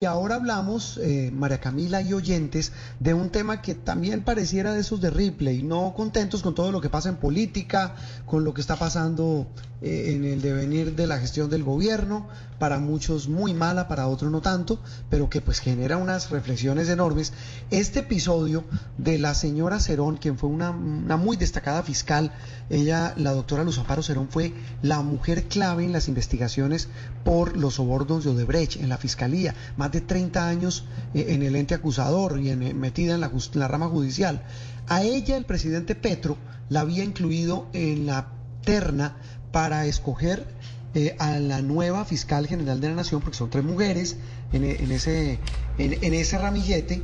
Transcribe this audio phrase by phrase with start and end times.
[0.00, 4.82] Y ahora hablamos, eh, María Camila y oyentes, de un tema que también pareciera de
[4.82, 8.60] esos de Ripley, no contentos con todo lo que pasa en política, con lo que
[8.60, 9.48] está pasando
[9.82, 14.30] eh, en el devenir de la gestión del gobierno, para muchos muy mala, para otros
[14.30, 17.32] no tanto, pero que pues genera unas reflexiones enormes.
[17.70, 18.64] Este episodio
[18.98, 22.32] de la señora Cerón, quien fue una, muy destacada fiscal,
[22.70, 24.52] ella, la doctora Luz Amparo Cerón, fue
[24.82, 26.88] la mujer clave en las investigaciones
[27.24, 29.54] por los sobornos de Odebrecht en la fiscalía
[29.90, 30.84] de 30 años
[31.14, 34.42] eh, en el ente acusador y en, eh, metida en la, la rama judicial.
[34.88, 36.36] A ella el presidente Petro
[36.68, 38.28] la había incluido en la
[38.64, 39.16] terna
[39.52, 40.46] para escoger
[40.94, 44.16] eh, a la nueva fiscal general de la Nación, porque son tres mujeres
[44.52, 45.38] en, ese,
[45.78, 47.02] en, ese ramillete,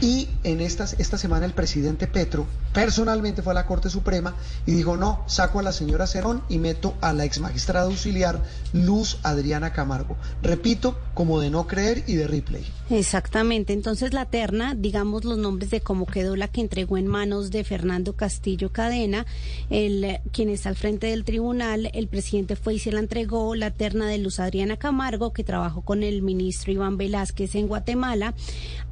[0.00, 4.34] y en estas, esta semana el presidente Petro personalmente fue a la Corte Suprema
[4.66, 8.42] y dijo, no, saco a la señora Cerón y meto a la ex magistrada auxiliar
[8.72, 10.16] Luz Adriana Camargo.
[10.42, 12.66] Repito, como de no creer y de replay.
[12.90, 17.52] Exactamente, entonces la terna, digamos los nombres de cómo quedó la que entregó en manos
[17.52, 19.24] de Fernando Castillo Cadena,
[19.70, 23.70] el, quien está al frente del tribunal, el presidente fue y se la entregó, la
[23.70, 28.34] terna de Luz Adriana Camargo, que trabajó con el ministro Iván Velázquez en Guatemala,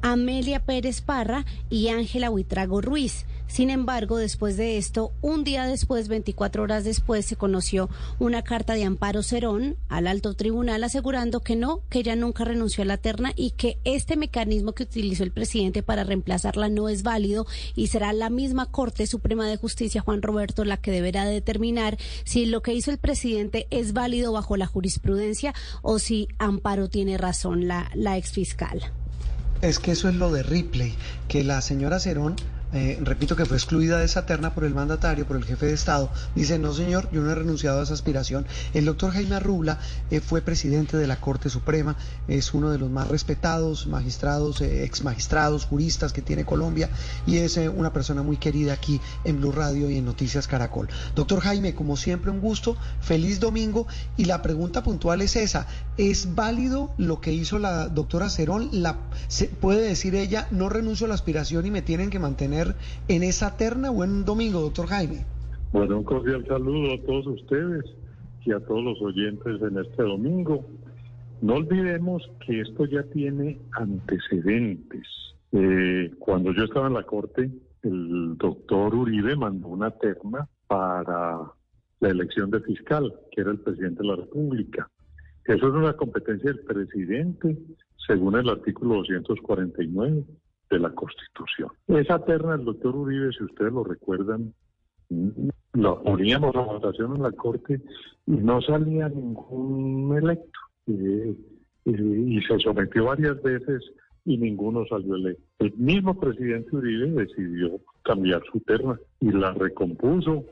[0.01, 3.25] Amelia Pérez Parra y Ángela Huitrago Ruiz.
[3.53, 7.87] Sin embargo, después de esto, un día después, 24 horas después, se conoció
[8.17, 12.81] una carta de Amparo Cerón al alto tribunal asegurando que no, que ella nunca renunció
[12.81, 17.03] a la terna y que este mecanismo que utilizó el presidente para reemplazarla no es
[17.03, 21.99] válido y será la misma Corte Suprema de Justicia, Juan Roberto, la que deberá determinar
[22.23, 27.19] si lo que hizo el presidente es válido bajo la jurisprudencia o si Amparo tiene
[27.19, 28.81] razón, la, la exfiscal.
[29.61, 30.95] Es que eso es lo de Ripley,
[31.27, 32.35] que la señora Cerón
[32.73, 35.73] eh, repito que fue excluida de esa terna por el mandatario, por el jefe de
[35.73, 38.45] Estado, dice, no señor, yo no he renunciado a esa aspiración.
[38.73, 41.95] El doctor Jaime Arrula eh, fue presidente de la Corte Suprema,
[42.27, 46.89] es uno de los más respetados magistrados, eh, ex magistrados, juristas que tiene Colombia
[47.27, 50.89] y es una persona muy querida aquí en Blue Radio y en Noticias Caracol.
[51.15, 53.85] Doctor Jaime, como siempre, un gusto, feliz domingo
[54.17, 58.69] y la pregunta puntual es esa, ¿es válido lo que hizo la doctora Cerón?
[58.71, 58.97] La,
[59.27, 62.62] se, ¿Puede decir ella, no renuncio a la aspiración y me tienen que mantener
[63.07, 63.89] en esa terna.
[63.89, 65.25] Buen domingo, doctor Jaime.
[65.71, 67.83] Bueno, un cordial saludo a todos ustedes
[68.45, 70.65] y a todos los oyentes en este domingo.
[71.41, 75.07] No olvidemos que esto ya tiene antecedentes.
[75.51, 77.49] Eh, cuando yo estaba en la corte,
[77.81, 81.41] el doctor Uribe mandó una terna para
[81.99, 84.89] la elección de fiscal, que era el presidente de la República.
[85.45, 87.57] Eso es una competencia del presidente,
[88.07, 90.23] según el artículo 249
[90.73, 91.69] de la Constitución.
[91.87, 94.53] Esa terna del doctor Uribe, si ustedes lo recuerdan,
[95.73, 97.79] lo poníamos a votación en la Corte
[98.25, 100.59] y no salía ningún electo.
[100.87, 101.35] Eh,
[101.85, 103.83] eh, y se sometió varias veces
[104.25, 105.43] y ninguno salió electo.
[105.59, 110.45] El mismo presidente Uribe decidió cambiar su terna y la recompuso,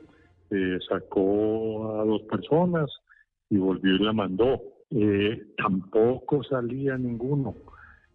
[0.50, 2.90] eh, sacó a dos personas
[3.50, 4.60] y volvió y la mandó.
[5.56, 7.54] tampoco salía ninguno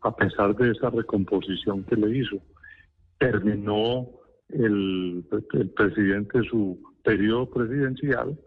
[0.02, 2.38] a pesar de esa recomposición que le hizo.
[3.18, 4.08] Terminó
[4.50, 5.26] el,
[5.76, 8.38] presidente su periodo presidencial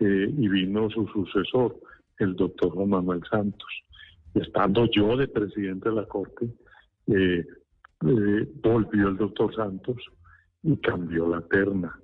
[0.00, 1.76] eh, y vino su sucesor,
[2.18, 3.68] el doctor Juan Manuel Santos.
[4.34, 6.46] Estando yo de presidente de la Corte,
[7.06, 7.44] eh,
[8.06, 9.96] eh, volvió el doctor Santos
[10.62, 11.98] y cambió la terna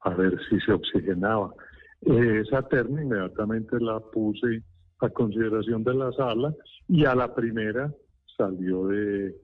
[0.00, 1.52] a ver si se oxigenaba.
[2.00, 4.62] esa terna inmediatamente la puse
[5.00, 6.54] a consideración de la sala
[6.88, 7.92] y a la primera
[8.36, 9.34] salió de,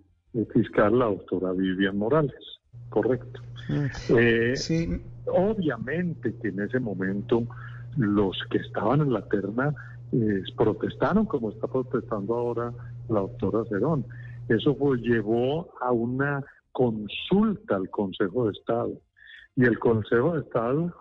[0.52, 3.40] fiscal la doctora Vivian Morales, correcto.
[3.68, 3.86] Mm.
[4.18, 7.46] Eh, obviamente que en ese momento
[7.96, 9.74] los que estaban en la terna
[10.12, 12.72] eh, protestaron como está protestando ahora
[13.08, 14.04] la doctora Cerón.
[14.48, 18.92] Eso llevó a una consulta al Consejo de Estado
[19.56, 20.92] y el Consejo de Estado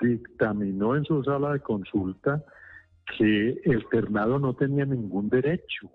[0.00, 2.42] dictaminó en su sala de consulta
[3.18, 5.90] que el ternado no tenía ningún derecho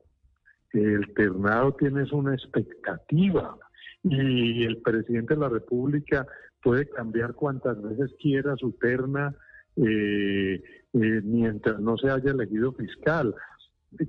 [0.74, 3.58] el ternado tiene una expectativa
[4.04, 6.26] y el presidente de la República
[6.62, 9.36] puede cambiar cuantas veces quiera su terna
[9.76, 10.62] eh,
[10.94, 13.36] eh, mientras no se haya elegido fiscal.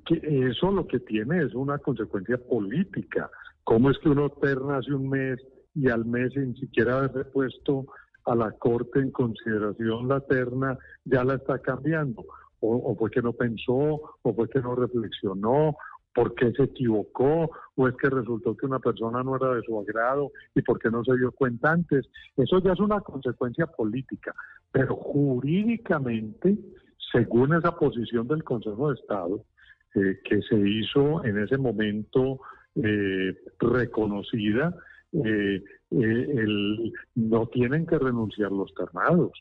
[0.07, 3.31] Que eso lo que tiene es una consecuencia política.
[3.65, 5.41] ¿Cómo es que uno terna hace un mes
[5.75, 7.87] y al mes sin siquiera haber puesto
[8.25, 12.25] a la Corte en consideración la terna ya la está cambiando?
[12.61, 13.75] O, o fue que no pensó,
[14.23, 15.77] o fue que no reflexionó,
[16.15, 19.79] por qué se equivocó o es que resultó que una persona no era de su
[19.79, 22.09] agrado y por qué no se dio cuenta antes.
[22.37, 24.35] Eso ya es una consecuencia política,
[24.71, 26.57] pero jurídicamente,
[27.13, 29.45] según esa posición del Consejo de Estado,
[29.95, 32.41] eh, que se hizo en ese momento
[32.77, 34.75] eh, reconocida,
[35.13, 35.63] eh,
[37.15, 39.33] no tienen que renunciar los ternados.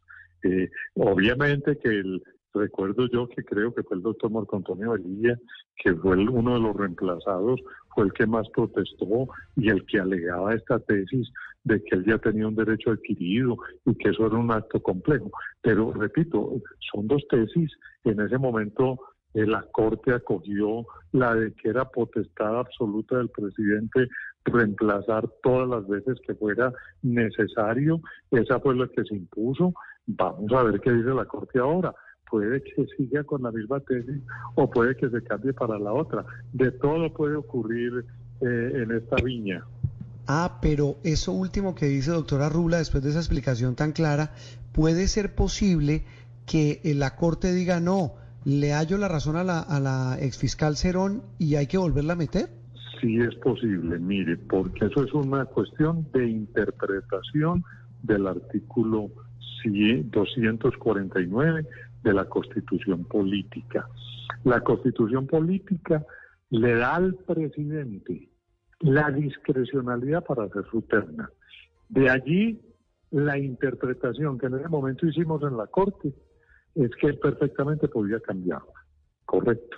[0.95, 2.21] obviamente que el,
[2.53, 5.37] recuerdo yo que creo que fue el doctor Marco Antonio Velilla,
[5.77, 7.61] que fue uno de los reemplazados,
[7.93, 11.31] fue el que más protestó y el que alegaba esta tesis
[11.63, 15.31] de que él ya tenía un derecho adquirido y que eso era un acto complejo.
[15.61, 16.61] Pero repito,
[16.91, 17.71] son dos tesis.
[18.03, 18.99] En ese momento
[19.33, 24.07] eh, la Corte acogió la de que era potestad absoluta del presidente
[24.43, 28.01] reemplazar todas las veces que fuera necesario.
[28.31, 29.73] Esa fue la que se impuso.
[30.07, 31.93] Vamos a ver qué dice la Corte ahora.
[32.31, 34.21] Puede que siga con la misma tesis
[34.55, 36.25] o puede que se cambie para la otra.
[36.53, 38.05] De todo puede ocurrir
[38.41, 39.63] eh, en esta viña.
[40.27, 44.31] Ah, pero eso último que dice doctora Rula, después de esa explicación tan clara,
[44.71, 46.05] ¿puede ser posible
[46.45, 48.13] que eh, la Corte diga no?
[48.43, 52.15] le hallo la razón a la, a la exfiscal Cerón y hay que volverla a
[52.15, 52.49] meter?
[52.99, 57.63] Sí es posible, mire, porque eso es una cuestión de interpretación
[58.03, 59.09] del artículo
[59.63, 61.67] 249
[62.03, 63.87] de la Constitución Política.
[64.43, 66.05] La Constitución Política
[66.49, 68.29] le da al presidente
[68.79, 71.29] la discrecionalidad para hacer su terna.
[71.89, 72.59] De allí
[73.11, 76.13] la interpretación que en ese momento hicimos en la Corte
[76.75, 78.71] es que perfectamente podía cambiarla.
[79.25, 79.77] Correcto.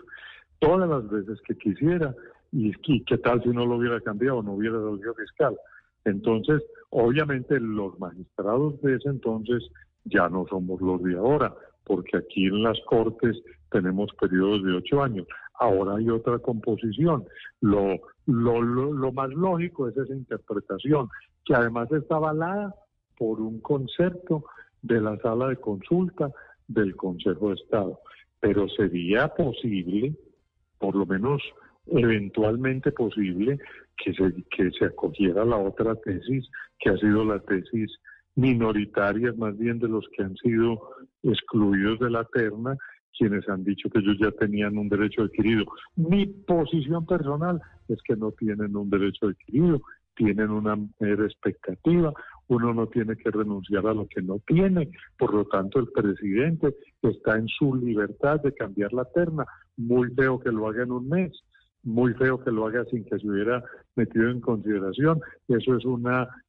[0.59, 2.15] Todas las veces que quisiera,
[2.51, 2.71] y,
[3.03, 5.57] qué tal si no lo hubiera cambiado, no hubiera dado fiscal.
[6.05, 9.63] Entonces, obviamente los magistrados de ese entonces
[10.05, 13.41] ya no somos los de ahora, porque aquí en las Cortes
[13.71, 15.27] tenemos periodos de ocho años.
[15.59, 17.25] Ahora hay otra composición.
[17.61, 21.09] Lo, lo, lo, lo más lógico es esa interpretación,
[21.45, 22.75] que además está avalada
[23.17, 24.45] por un concepto
[24.81, 26.31] de la sala de consulta
[26.67, 27.99] del Consejo de Estado.
[28.39, 30.15] Pero sería posible,
[30.79, 31.41] por lo menos
[31.87, 33.59] eventualmente posible,
[33.97, 37.91] que se, que se acogiera la otra tesis, que ha sido la tesis
[38.35, 40.89] minoritaria, más bien de los que han sido
[41.23, 42.77] excluidos de la terna,
[43.17, 45.65] quienes han dicho que ellos ya tenían un derecho adquirido.
[45.95, 49.81] Mi posición personal es que no tienen un derecho adquirido,
[50.15, 52.13] tienen una mera expectativa,
[52.47, 56.75] uno no tiene que renunciar a lo que no tiene, por lo tanto el presidente
[57.01, 59.45] está en su libertad de cambiar la terna,
[59.77, 61.31] muy feo que lo haga en un mes,
[61.83, 63.63] muy feo que lo haga sin que se hubiera
[63.95, 66.05] metido en consideración, eso es un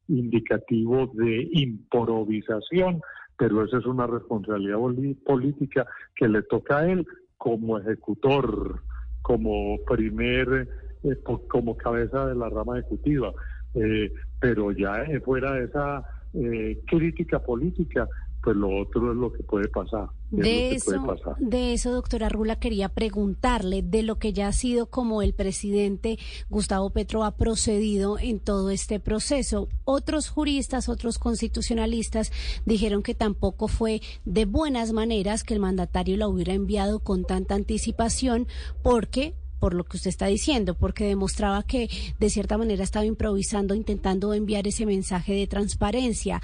[0.09, 3.01] indicativo de improvisación,
[3.37, 4.79] pero esa es una responsabilidad
[5.25, 8.81] política que le toca a él como ejecutor,
[9.23, 10.69] como primer,
[11.03, 11.17] eh,
[11.49, 13.33] como cabeza de la rama ejecutiva.
[13.75, 16.05] Eh, pero ya fuera de esa
[16.35, 18.09] eh, crítica política,
[18.43, 20.09] pues lo otro es lo que puede pasar.
[20.43, 20.93] De eso,
[21.39, 26.19] de eso, doctora Rula, quería preguntarle de lo que ya ha sido como el presidente
[26.49, 29.69] Gustavo Petro ha procedido en todo este proceso.
[29.85, 32.33] Otros juristas, otros constitucionalistas
[32.65, 37.55] dijeron que tampoco fue de buenas maneras que el mandatario la hubiera enviado con tanta
[37.55, 38.47] anticipación
[38.83, 39.35] porque
[39.65, 41.89] por lo que usted está diciendo, porque demostraba que
[42.21, 46.43] de cierta manera estaba improvisando, intentando enviar ese mensaje de transparencia.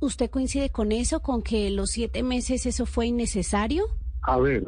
[0.00, 3.86] ¿Usted coincide con eso, con que los siete meses eso fue innecesario?
[4.22, 4.62] A ver,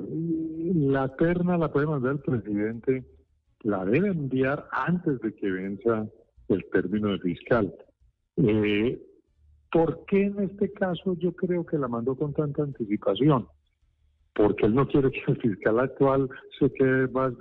[0.75, 3.05] la terna la puede mandar el presidente,
[3.61, 6.09] la debe enviar antes de que venza
[6.49, 7.73] el término de fiscal.
[8.38, 9.00] Eh,
[9.71, 13.47] ¿Por qué en este caso yo creo que la mandó con tanta anticipación?
[14.37, 16.28] Porque él no quiere que el fiscal actual
[16.59, 17.33] se quede más,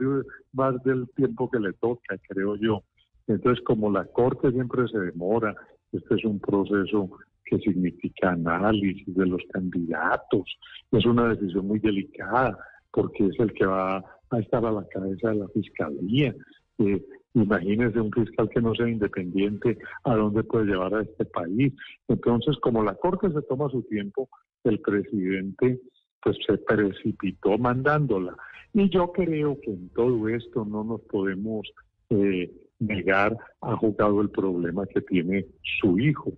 [0.54, 2.84] más del tiempo que le toca, creo yo.
[3.28, 5.54] Entonces, como la Corte siempre se demora,
[5.92, 7.10] este es un proceso
[7.44, 10.58] que significa análisis de los candidatos,
[10.92, 12.58] es una decisión muy delicada,
[12.92, 13.98] porque es el que va
[14.30, 16.34] a estar a la cabeza de la Fiscalía.
[16.80, 21.74] Eh, imagínese un fiscal que no sea independiente, ¿a dónde puede llevar a este país?
[22.08, 24.30] Entonces, como la Corte se toma su tiempo,
[24.64, 25.82] el presidente
[26.26, 28.36] pues se precipitó mandándola.
[28.74, 31.72] Y yo creo que en todo esto no nos podemos
[32.10, 35.46] eh, negar a jugado el problema que tiene
[35.80, 36.34] su hijo.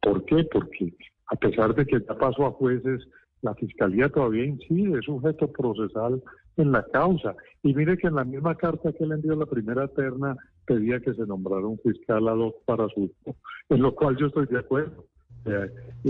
[0.00, 0.44] ¿Por qué?
[0.50, 0.94] Porque
[1.26, 3.06] a pesar de que ya pasó a jueces,
[3.42, 6.22] la fiscalía todavía incide, es sujeto procesal
[6.56, 7.36] en la causa.
[7.62, 11.12] Y mire que en la misma carta que le envió la primera terna pedía que
[11.12, 13.36] se nombrara un fiscal ad hoc para su hijo,
[13.68, 15.04] en lo cual yo estoy de acuerdo.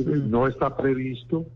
[0.04, 1.46] no está previsto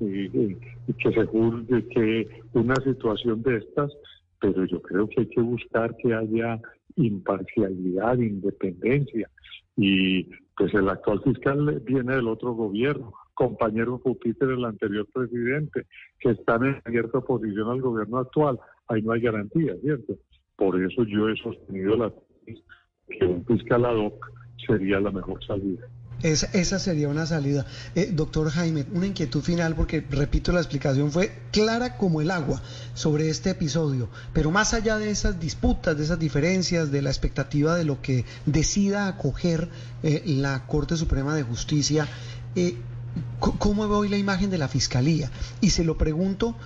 [0.00, 0.54] y
[0.94, 3.92] que se juzgue que una situación de estas,
[4.40, 6.60] pero yo creo que hay que buscar que haya
[6.96, 9.28] imparcialidad, independencia.
[9.76, 10.24] Y
[10.56, 15.86] pues el actual fiscal viene del otro gobierno, compañero Júpiter, el anterior presidente,
[16.18, 18.58] que están en abierta oposición al gobierno actual.
[18.88, 20.14] ahí no hay garantía, ¿cierto?
[20.56, 22.12] Por eso yo he sostenido la
[22.44, 24.26] que un fiscal ad hoc
[24.66, 25.86] sería la mejor salida.
[26.22, 27.64] Esa, esa sería una salida.
[27.94, 32.60] Eh, doctor Jaime, una inquietud final, porque repito, la explicación fue clara como el agua
[32.94, 37.76] sobre este episodio, pero más allá de esas disputas, de esas diferencias, de la expectativa
[37.76, 39.68] de lo que decida acoger
[40.02, 42.08] eh, la Corte Suprema de Justicia,
[42.56, 42.76] eh,
[43.38, 45.30] ¿cómo ve hoy la imagen de la Fiscalía?
[45.60, 46.56] Y se lo pregunto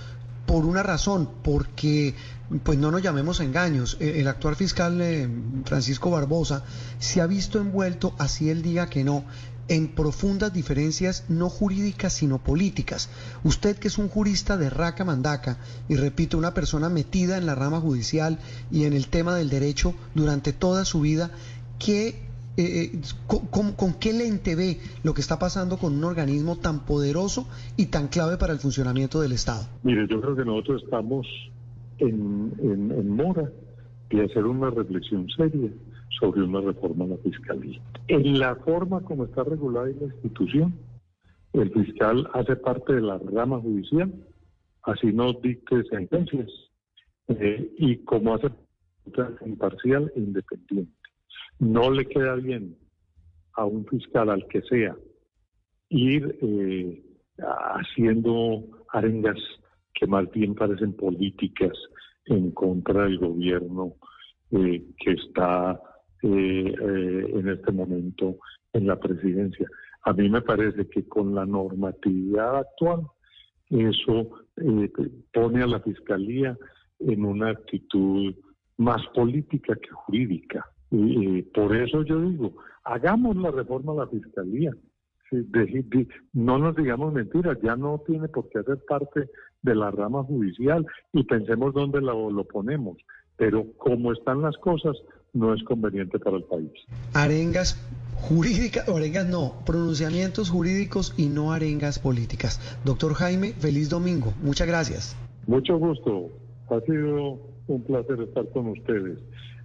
[0.47, 2.14] por una razón, porque
[2.62, 3.97] pues no nos llamemos a engaños.
[4.00, 5.28] Eh, el actual fiscal eh,
[5.64, 6.64] Francisco Barbosa
[6.99, 9.25] se ha visto envuelto, así él diga que no,
[9.68, 13.11] en profundas diferencias no jurídicas sino políticas.
[13.44, 17.54] Usted que es un jurista de raca mandaca y repito, una persona metida en la
[17.54, 18.38] rama judicial
[18.71, 21.30] y en el tema del derecho durante toda su vida,
[21.78, 26.80] ¿qué eh, con, con, qué lente ve lo que está pasando con un organismo tan
[26.80, 27.47] poderoso
[27.78, 29.66] y tan clave para el funcionamiento del Estado?
[29.82, 31.26] Mire, yo creo que nosotros estamos
[32.02, 33.50] en, en, mora
[34.11, 35.71] de hacer una reflexión seria
[36.21, 37.80] sobre una reforma a la fiscalía.
[38.09, 40.75] En la forma como está regulada la institución,
[41.52, 44.12] el fiscal hace parte de la rama judicial,
[44.82, 46.50] así no dicte sentencias,
[47.28, 48.49] eh, y como hace
[49.47, 50.92] imparcial e independiente.
[51.59, 52.76] No le queda bien
[53.54, 54.97] a un fiscal, al que sea,
[55.88, 57.02] ir eh,
[57.38, 59.38] haciendo arengas
[60.02, 61.78] que más bien parecen políticas
[62.25, 63.94] en contra del gobierno
[64.50, 65.80] eh, que está
[66.23, 68.38] eh, eh, en este momento
[68.73, 69.68] en la presidencia.
[70.02, 73.02] A mí me parece que con la normatividad actual
[73.71, 74.30] eso
[75.32, 76.59] pone a la fiscalía
[76.99, 78.35] en una actitud
[78.78, 80.66] más política que jurídica.
[81.54, 84.73] Por eso yo digo, hagamos la reforma a la fiscalía.
[86.32, 89.30] no nos digamos mentiras, ya no tiene por qué hacer parte
[89.62, 92.99] de la rama judicial y pensemos dónde lo, lo ponemos.
[93.37, 94.97] Pero como están las cosas,
[95.33, 96.71] no es conveniente para el país.
[97.14, 97.81] Arengas
[98.14, 102.61] jurídicas, arengas no, pronunciamientos jurídicos y no arengas políticas.
[102.85, 104.33] Doctor Jaime, feliz domingo.
[104.42, 105.16] Muchas gracias.
[105.47, 106.28] Mucho gusto.
[106.71, 109.19] Ha sido un placer estar con ustedes.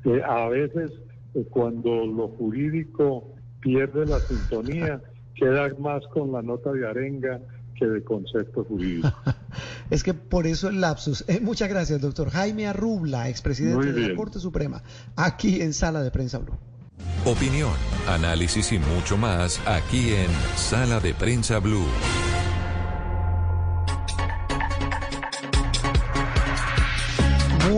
[0.06, 0.92] Eh, a veces,
[1.34, 5.01] eh, cuando lo jurídico pierde la sintonía,
[5.36, 7.39] queda más con la nota de arenga
[7.75, 9.10] que de concepto jurídico.
[9.89, 11.24] es que por eso el lapsus.
[11.27, 14.84] Eh, muchas gracias, doctor Jaime Arrubla, expresidente de la Corte Suprema,
[15.15, 16.58] aquí en Sala de Prensa Blue.
[17.25, 17.74] Opinión,
[18.08, 21.86] análisis y mucho más aquí en Sala de Prensa Blue.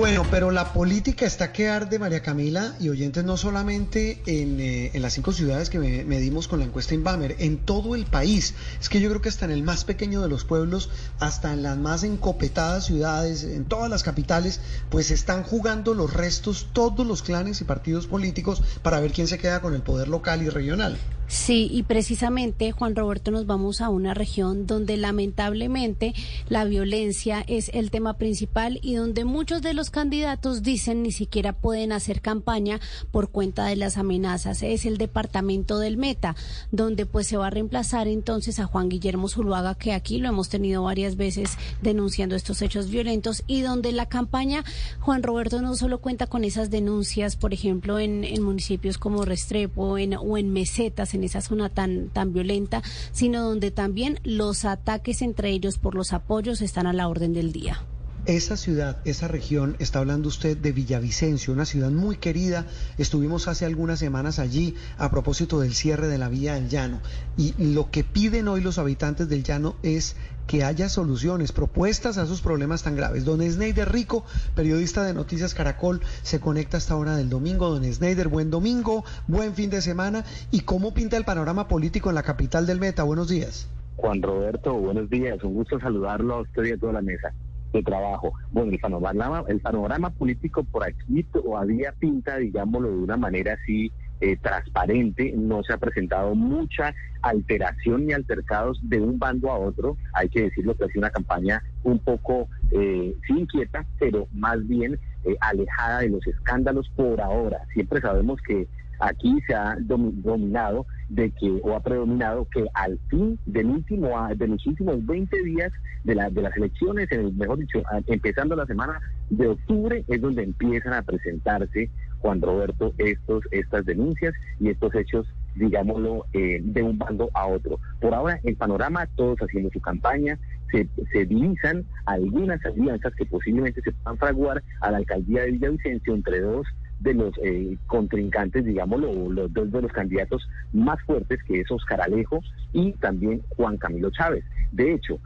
[0.09, 4.91] Bueno, pero la política está que arde, María Camila, y oyentes, no solamente en, eh,
[4.95, 8.55] las cinco ciudades que medimos con la encuesta Inbamer, en todo el país.
[8.81, 10.89] Es que yo creo que hasta en el más pequeño de los pueblos,
[11.19, 16.69] hasta en las más encopetadas ciudades, en todas las capitales, pues están jugando los restos
[16.73, 20.41] todos los clanes y partidos políticos para ver quién se queda con el poder local
[20.41, 20.97] y regional.
[21.29, 26.15] Sí, y precisamente, Juan Roberto, nos vamos a una región donde lamentablemente
[26.49, 31.53] la violencia es el tema principal y donde muchos de los candidatos dicen ni siquiera
[31.53, 32.79] pueden hacer campaña
[33.11, 34.63] por cuenta de las amenazas.
[34.63, 36.35] Es el departamento del Meta,
[36.71, 40.49] donde pues se va a reemplazar entonces a Juan Guillermo Zuluaga, que aquí lo hemos
[40.49, 44.63] tenido varias veces denunciando estos hechos violentos y donde la campaña,
[44.99, 50.15] Juan Roberto, no solo cuenta con esas denuncias, por ejemplo, en, municipios como Restrepo en,
[50.15, 55.49] o en mesetas, en esa zona tan, tan violenta, sino donde también los ataques entre
[55.49, 57.83] ellos por los apoyos están a la orden del día.
[58.29, 62.67] Esa ciudad, esa región, está hablando usted de Villavicencio, una ciudad muy querida.
[62.99, 66.99] Estuvimos hace algunas semanas allí a propósito del cierre de la vía del llano.
[67.37, 72.23] Y lo que piden hoy los habitantes del llano es que haya soluciones, propuestas a
[72.25, 73.25] esos problemas tan graves.
[73.25, 77.71] Don Sneider Rico, periodista de Noticias Caracol, se conecta hasta hora del domingo.
[77.71, 80.23] Don Sneider, buen domingo, buen fin de semana.
[80.51, 83.01] ¿Y cómo pinta el panorama político en la capital del Meta?
[83.01, 83.67] Buenos días.
[83.95, 85.43] Juan Roberto, buenos días.
[85.43, 87.33] Un gusto saludarlo a usted y a toda la mesa
[87.73, 88.33] de trabajo.
[88.51, 93.91] Bueno, el panorama, el panorama político por aquí todavía pinta, digámoslo de una manera así,
[94.21, 99.95] eh, transparente, no se ha presentado mucha alteración ni altercados de un bando a otro,
[100.13, 104.67] hay que decirlo que ha sido una campaña un poco, eh, sí inquieta, pero más
[104.67, 107.61] bien eh, alejada de los escándalos por ahora.
[107.73, 108.67] Siempre sabemos que
[108.99, 114.47] aquí se ha dominado de que o ha predominado que al fin del último de
[114.47, 115.71] los últimos 20 días
[116.03, 120.21] de, la, de las elecciones, en el, mejor dicho, empezando la semana de octubre es
[120.21, 121.89] donde empiezan a presentarse
[122.19, 127.79] Juan Roberto estos estas denuncias y estos hechos digámoslo, eh, de un bando a otro.
[127.99, 130.39] Por ahora, el panorama, todos haciendo su campaña,
[130.71, 136.13] se, se divisan algunas alianzas que posiblemente se puedan fraguar a la alcaldía de Villavicencio
[136.13, 136.67] entre dos
[136.99, 142.01] de los eh, contrincantes, digámoslo, los dos de los candidatos más fuertes, que es Oscar
[142.01, 142.41] Alejo
[142.73, 144.43] y también Juan Camilo Chávez.
[144.71, 145.19] De hecho,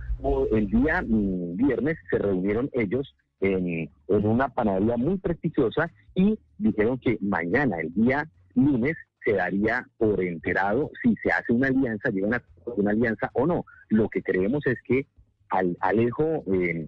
[0.51, 7.17] el día mm, viernes se reunieron ellos en, una panadería muy prestigiosa y dijeron que
[7.21, 12.43] mañana, el día lunes, se daría por enterado si se hace una alianza, llegan a
[12.75, 13.65] una alianza o no.
[13.89, 15.07] Lo que creemos es que
[15.49, 16.87] al Alejo, eh,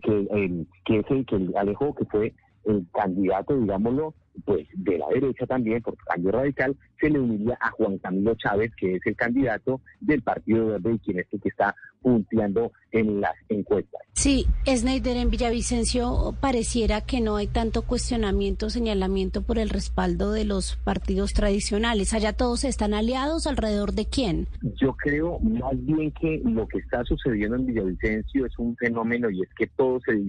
[0.00, 2.34] que, eh, que es el que el Alejo que fue
[2.64, 7.70] el candidato, digámoslo, pues de la derecha también, por cambio radical, se le uniría a
[7.72, 11.48] Juan Camilo Chávez, que es el candidato del Partido Verde y quien es el que
[11.48, 14.00] está punteando en las encuestas.
[14.12, 20.44] Sí, Snyder en Villavicencio pareciera que no hay tanto cuestionamiento, señalamiento por el respaldo de
[20.44, 22.12] los partidos tradicionales.
[22.12, 24.48] Allá todos están aliados alrededor de quién?
[24.80, 29.42] Yo creo más bien que lo que está sucediendo en Villavicencio es un fenómeno y
[29.42, 30.20] es que todos se,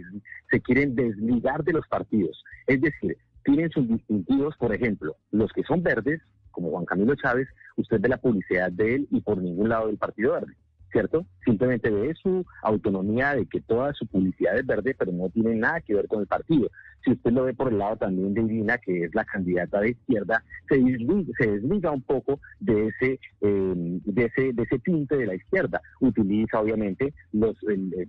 [0.49, 2.43] se quieren desligar de los partidos.
[2.67, 6.21] Es decir, tienen sus distintivos, por ejemplo, los que son verdes,
[6.51, 7.47] como Juan Camilo Chávez,
[7.77, 10.53] usted ve la publicidad de él y por ningún lado del Partido Verde.
[10.93, 11.25] ¿Cierto?
[11.43, 15.81] Simplemente ve su autonomía de que toda su publicidad es verde, pero no tiene nada
[15.81, 16.69] que ver con el partido.
[17.03, 19.89] Si usted lo ve por el lado también de Irina, que es la candidata de
[19.89, 25.17] izquierda, se desliga, se desliga un poco de ese, eh, de ese, de ese tinte
[25.17, 25.81] de la izquierda.
[25.99, 27.57] Utiliza obviamente los,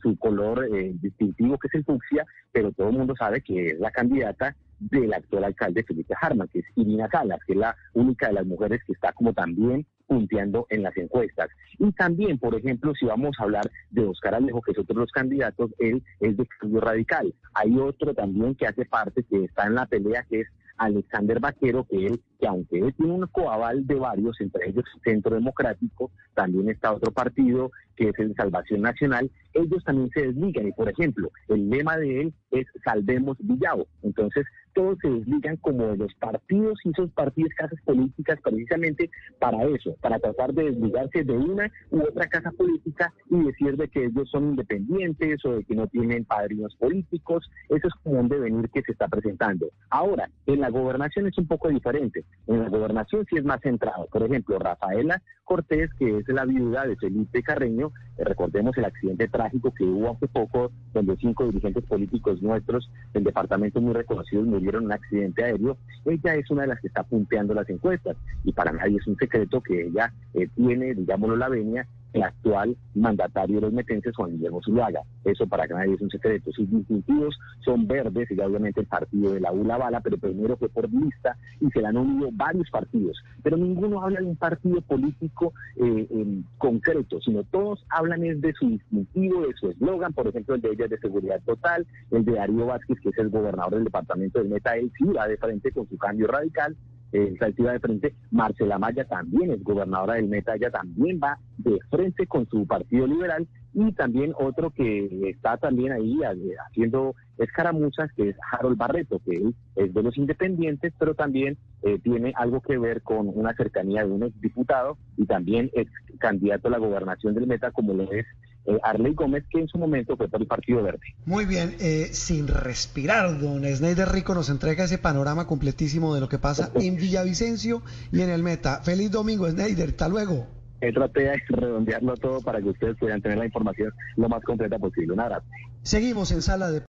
[0.00, 3.80] su color eh, distintivo que es el fucsia, pero todo el mundo sabe que es
[3.80, 8.28] la candidata del actual alcalde Felipe Harman, que es Irina Salas, que es la única
[8.28, 11.48] de las mujeres que está como también punteando en las encuestas.
[11.78, 15.00] Y también, por ejemplo, si vamos a hablar de Oscar Alejo, que es otro de
[15.00, 17.34] los candidatos, él es de cambio radical.
[17.54, 21.86] Hay otro también que hace parte, que está en la pelea, que es Alexander Vaquero,
[21.88, 26.68] que él, que aunque él tiene un coaval de varios, entre ellos Centro Democrático, también
[26.68, 30.68] está otro partido que es el Salvación Nacional, ellos también se desligan.
[30.68, 33.86] Y por ejemplo, el lema de él es Salvemos Villao.
[34.02, 39.62] Entonces, todos se desligan como de los partidos y esos partidos, casas políticas, precisamente para
[39.64, 44.06] eso, para tratar de desligarse de una u otra casa política y decir de que
[44.06, 47.48] ellos son independientes o de que no tienen padrinos políticos.
[47.68, 49.68] Eso es como un devenir que se está presentando.
[49.90, 52.24] Ahora, en la gobernación es un poco diferente.
[52.46, 54.06] En la gobernación sí es más centrado.
[54.06, 59.28] Por ejemplo, Rafaela Cortés, que es la viuda de Felipe Carreño, eh, recordemos el accidente
[59.28, 64.82] trágico que hubo hace poco, donde cinco dirigentes políticos nuestros del departamento muy reconocidos murieron
[64.82, 68.52] en un accidente aéreo, ella es una de las que está punteando las encuestas y
[68.52, 73.56] para nadie es un secreto que ella eh, tiene, digámoslo, la venia el actual mandatario
[73.56, 75.02] de los metenses, Juan Guillermo Zuluaga.
[75.24, 76.52] Eso para que nadie es un secreto.
[76.52, 80.68] Sus distintivos son verdes y obviamente el partido de la ULA Bala, pero primero fue
[80.68, 83.20] por lista y se le han unido varios partidos.
[83.42, 88.68] Pero ninguno habla de un partido político eh, concreto, sino todos hablan es de su
[88.68, 92.66] distintivo, de su eslogan, por ejemplo, el de ella de seguridad total, el de Darío
[92.66, 95.88] Vázquez, que es el gobernador del departamento de Meta, él sí va de frente con
[95.88, 96.76] su cambio radical,
[97.14, 98.14] eh, saltiva de frente.
[98.32, 103.06] Marcela Maya también es gobernadora del Meta, ella también va de frente con su partido
[103.06, 109.20] liberal y también otro que está también ahí eh, haciendo escaramuzas, que es Harold Barreto,
[109.24, 114.04] que es de los independientes, pero también eh, tiene algo que ver con una cercanía
[114.04, 115.86] de un exdiputado y también es
[116.18, 118.26] candidato a la gobernación del Meta, como lo es
[118.66, 121.00] eh, Arley Gómez, que en su momento fue por el Partido Verde.
[121.26, 121.76] Muy bien,
[122.12, 126.96] sin respirar, don Snyder Rico nos entrega ese panorama completísimo de lo que pasa en
[126.96, 128.80] Villavicencio y en el Meta.
[128.82, 130.46] Feliz domingo, Snyder, hasta luego
[130.92, 135.12] traté de redondearlo todo para que ustedes puedan tener la información lo más completa posible.
[135.12, 135.46] Un abrazo.
[135.82, 136.80] Seguimos en sala de